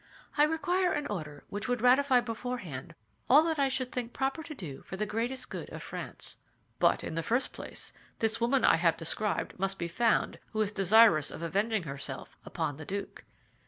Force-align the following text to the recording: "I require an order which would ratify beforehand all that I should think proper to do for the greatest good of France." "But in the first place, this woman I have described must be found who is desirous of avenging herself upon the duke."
"I 0.35 0.45
require 0.45 0.91
an 0.93 1.05
order 1.05 1.43
which 1.49 1.67
would 1.67 1.79
ratify 1.79 2.21
beforehand 2.21 2.95
all 3.29 3.43
that 3.43 3.59
I 3.59 3.67
should 3.67 3.91
think 3.91 4.13
proper 4.13 4.41
to 4.41 4.55
do 4.55 4.81
for 4.81 4.97
the 4.97 5.05
greatest 5.05 5.51
good 5.51 5.69
of 5.69 5.83
France." 5.83 6.37
"But 6.79 7.03
in 7.03 7.13
the 7.13 7.21
first 7.21 7.53
place, 7.53 7.93
this 8.17 8.41
woman 8.41 8.65
I 8.65 8.77
have 8.77 8.97
described 8.97 9.59
must 9.59 9.77
be 9.77 9.87
found 9.87 10.39
who 10.53 10.61
is 10.61 10.71
desirous 10.71 11.29
of 11.29 11.43
avenging 11.43 11.83
herself 11.83 12.35
upon 12.43 12.77
the 12.77 12.85
duke." 12.85 13.25